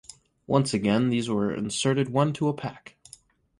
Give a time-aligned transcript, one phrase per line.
[0.47, 2.95] Once again these were inserted one-to-a-pack.